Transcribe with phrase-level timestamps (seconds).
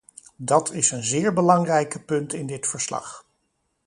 [0.37, 3.25] Dat is een zeer belangrijke punt in dit verslag.